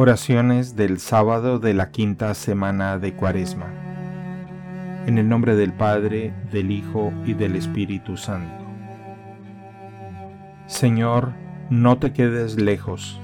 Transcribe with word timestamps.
Oraciones 0.00 0.76
del 0.76 1.00
sábado 1.00 1.58
de 1.58 1.74
la 1.74 1.90
quinta 1.90 2.32
semana 2.34 2.98
de 2.98 3.14
Cuaresma. 3.14 3.66
En 5.06 5.18
el 5.18 5.28
nombre 5.28 5.56
del 5.56 5.72
Padre, 5.72 6.32
del 6.52 6.70
Hijo 6.70 7.12
y 7.24 7.34
del 7.34 7.56
Espíritu 7.56 8.16
Santo. 8.16 8.64
Señor, 10.68 11.32
no 11.68 11.98
te 11.98 12.12
quedes 12.12 12.60
lejos. 12.60 13.20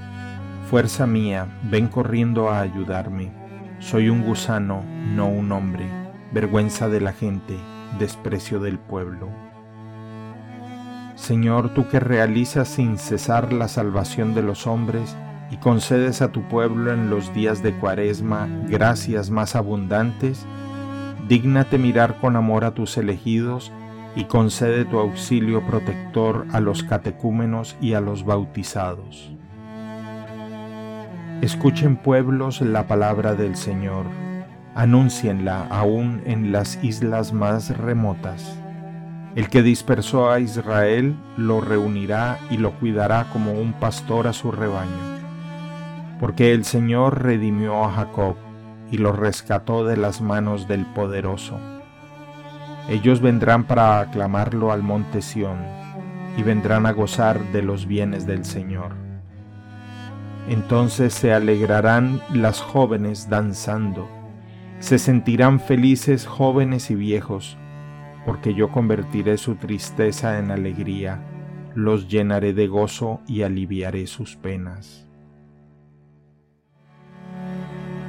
Fuerza 0.69 1.07
mía, 1.07 1.47
ven 1.63 1.87
corriendo 1.87 2.49
a 2.49 2.59
ayudarme. 2.59 3.31
Soy 3.79 4.09
un 4.09 4.21
gusano, 4.23 4.83
no 5.15 5.29
un 5.29 5.53
hombre, 5.53 5.85
vergüenza 6.33 6.89
de 6.89 6.99
la 6.99 7.13
gente, 7.13 7.55
desprecio 7.99 8.59
del 8.59 8.79
pueblo. 8.79 9.29
Señor, 11.15 11.73
tú 11.73 11.87
que 11.87 12.01
realizas 12.01 12.67
sin 12.67 12.97
cesar 12.97 13.53
la 13.53 13.69
salvación 13.69 14.35
de 14.35 14.41
los 14.41 14.67
hombres, 14.67 15.15
y 15.51 15.57
concedes 15.57 16.21
a 16.21 16.31
tu 16.31 16.41
pueblo 16.43 16.91
en 16.91 17.09
los 17.09 17.33
días 17.33 17.61
de 17.61 17.73
cuaresma 17.73 18.47
gracias 18.67 19.29
más 19.29 19.55
abundantes, 19.55 20.45
dígnate 21.27 21.77
mirar 21.77 22.19
con 22.19 22.35
amor 22.35 22.65
a 22.65 22.73
tus 22.73 22.97
elegidos 22.97 23.71
y 24.15 24.25
concede 24.25 24.85
tu 24.85 24.97
auxilio 24.99 25.65
protector 25.65 26.45
a 26.51 26.59
los 26.59 26.83
catecúmenos 26.83 27.75
y 27.81 27.93
a 27.93 28.01
los 28.01 28.23
bautizados. 28.23 29.31
Escuchen 31.41 31.97
pueblos 31.97 32.61
la 32.61 32.87
palabra 32.87 33.35
del 33.35 33.55
Señor, 33.55 34.05
anúncienla 34.73 35.67
aún 35.69 36.21
en 36.25 36.51
las 36.51 36.81
islas 36.83 37.33
más 37.33 37.77
remotas. 37.77 38.57
El 39.35 39.49
que 39.49 39.61
dispersó 39.61 40.31
a 40.31 40.39
Israel 40.39 41.13
lo 41.35 41.59
reunirá 41.59 42.39
y 42.49 42.57
lo 42.57 42.71
cuidará 42.79 43.25
como 43.33 43.51
un 43.51 43.73
pastor 43.73 44.27
a 44.27 44.33
su 44.33 44.49
rebaño 44.53 45.14
porque 46.19 46.53
el 46.53 46.65
Señor 46.65 47.23
redimió 47.23 47.83
a 47.83 47.91
Jacob 47.91 48.35
y 48.91 48.97
lo 48.97 49.11
rescató 49.11 49.85
de 49.85 49.97
las 49.97 50.21
manos 50.21 50.67
del 50.67 50.85
poderoso. 50.85 51.59
Ellos 52.89 53.19
vendrán 53.19 53.63
para 53.63 53.99
aclamarlo 53.99 54.71
al 54.71 54.83
monte 54.83 55.21
Sión 55.21 55.57
y 56.37 56.43
vendrán 56.43 56.85
a 56.85 56.91
gozar 56.91 57.39
de 57.51 57.63
los 57.63 57.87
bienes 57.87 58.27
del 58.27 58.45
Señor. 58.45 58.95
Entonces 60.47 61.13
se 61.13 61.33
alegrarán 61.33 62.21
las 62.31 62.61
jóvenes 62.61 63.29
danzando, 63.29 64.07
se 64.79 64.99
sentirán 64.99 65.59
felices 65.59 66.27
jóvenes 66.27 66.91
y 66.91 66.95
viejos, 66.95 67.57
porque 68.25 68.53
yo 68.53 68.69
convertiré 68.69 69.37
su 69.37 69.55
tristeza 69.55 70.37
en 70.37 70.51
alegría, 70.51 71.23
los 71.73 72.07
llenaré 72.07 72.53
de 72.53 72.67
gozo 72.67 73.21
y 73.27 73.41
aliviaré 73.41 74.05
sus 74.05 74.35
penas. 74.35 75.07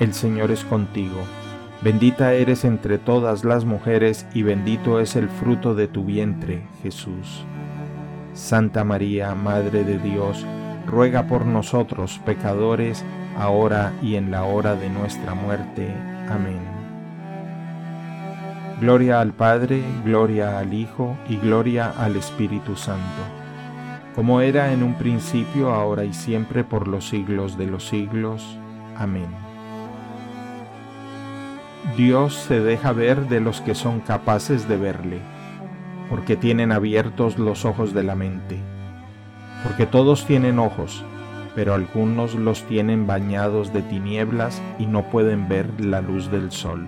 el 0.00 0.14
Señor 0.14 0.50
es 0.50 0.64
contigo. 0.64 1.18
Bendita 1.80 2.32
eres 2.32 2.64
entre 2.64 2.98
todas 2.98 3.44
las 3.44 3.64
mujeres 3.64 4.26
y 4.34 4.42
bendito 4.42 5.00
es 5.00 5.16
el 5.16 5.28
fruto 5.28 5.74
de 5.74 5.88
tu 5.88 6.04
vientre, 6.04 6.62
Jesús. 6.82 7.44
Santa 8.34 8.84
María, 8.84 9.34
Madre 9.34 9.84
de 9.84 9.98
Dios, 9.98 10.44
ruega 10.86 11.26
por 11.26 11.46
nosotros 11.46 12.20
pecadores, 12.24 13.04
ahora 13.36 13.92
y 14.02 14.16
en 14.16 14.30
la 14.30 14.44
hora 14.44 14.74
de 14.74 14.88
nuestra 14.90 15.34
muerte. 15.34 15.88
Amén. 16.28 16.60
Gloria 18.80 19.20
al 19.20 19.32
Padre, 19.32 19.82
gloria 20.04 20.58
al 20.58 20.72
Hijo 20.72 21.16
y 21.28 21.36
gloria 21.36 21.92
al 21.96 22.14
Espíritu 22.14 22.76
Santo, 22.76 23.22
como 24.14 24.40
era 24.40 24.72
en 24.72 24.84
un 24.84 24.94
principio, 24.94 25.74
ahora 25.74 26.04
y 26.04 26.12
siempre, 26.12 26.62
por 26.62 26.86
los 26.86 27.08
siglos 27.08 27.58
de 27.58 27.66
los 27.66 27.88
siglos. 27.88 28.58
Amén. 28.96 29.47
Dios 31.96 32.34
se 32.34 32.60
deja 32.60 32.92
ver 32.92 33.28
de 33.28 33.40
los 33.40 33.60
que 33.60 33.74
son 33.74 34.00
capaces 34.00 34.68
de 34.68 34.76
verle, 34.76 35.20
porque 36.10 36.36
tienen 36.36 36.72
abiertos 36.72 37.38
los 37.38 37.64
ojos 37.64 37.94
de 37.94 38.02
la 38.02 38.14
mente, 38.14 38.58
porque 39.62 39.86
todos 39.86 40.26
tienen 40.26 40.58
ojos, 40.58 41.04
pero 41.54 41.74
algunos 41.74 42.34
los 42.34 42.64
tienen 42.64 43.06
bañados 43.06 43.72
de 43.72 43.82
tinieblas 43.82 44.62
y 44.78 44.86
no 44.86 45.04
pueden 45.10 45.48
ver 45.48 45.68
la 45.80 46.00
luz 46.00 46.30
del 46.30 46.50
sol. 46.50 46.86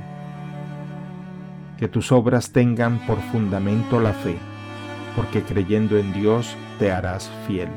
Que 1.79 1.89
tus 1.89 2.13
obras 2.13 2.53
tengan 2.53 2.99
por 3.07 3.19
fundamento 3.33 4.01
la 4.01 4.13
fe, 4.13 4.37
porque 5.17 5.43
creyendo 5.43 5.99
en 5.99 6.13
Dios 6.13 6.57
te 6.79 6.93
harás 6.93 7.31
fiel. 7.47 7.69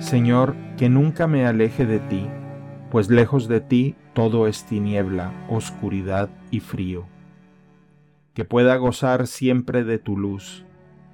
Señor, 0.00 0.54
que 0.76 0.88
nunca 0.88 1.26
me 1.26 1.46
aleje 1.46 1.84
de 1.84 1.98
ti, 1.98 2.26
pues 2.90 3.10
lejos 3.10 3.48
de 3.48 3.60
ti 3.60 3.94
todo 4.14 4.46
es 4.46 4.64
tiniebla, 4.64 5.32
oscuridad 5.48 6.30
y 6.50 6.60
frío. 6.60 7.06
Que 8.34 8.44
pueda 8.44 8.76
gozar 8.76 9.26
siempre 9.26 9.84
de 9.84 9.98
tu 9.98 10.16
luz, 10.16 10.64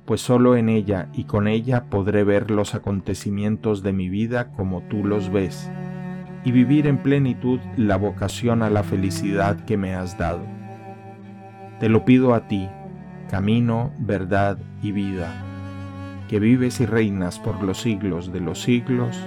pues 0.04 0.20
solo 0.20 0.56
en 0.56 0.68
ella 0.68 1.08
y 1.12 1.24
con 1.24 1.48
ella 1.48 1.84
podré 1.90 2.24
ver 2.24 2.50
los 2.50 2.74
acontecimientos 2.74 3.82
de 3.82 3.92
mi 3.92 4.08
vida 4.08 4.52
como 4.52 4.82
tú 4.82 5.04
los 5.04 5.30
ves, 5.30 5.70
y 6.44 6.52
vivir 6.52 6.86
en 6.86 6.98
plenitud 6.98 7.60
la 7.76 7.96
vocación 7.96 8.62
a 8.62 8.70
la 8.70 8.82
felicidad 8.82 9.64
que 9.64 9.76
me 9.76 9.94
has 9.94 10.18
dado. 10.18 10.42
Te 11.80 11.88
lo 11.88 12.04
pido 12.04 12.34
a 12.34 12.46
ti, 12.46 12.68
camino, 13.30 13.92
verdad 13.98 14.58
y 14.82 14.92
vida, 14.92 15.32
que 16.28 16.38
vives 16.38 16.80
y 16.80 16.86
reinas 16.86 17.38
por 17.38 17.62
los 17.62 17.78
siglos 17.78 18.32
de 18.32 18.40
los 18.40 18.60
siglos. 18.60 19.18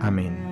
Amén. 0.00 0.51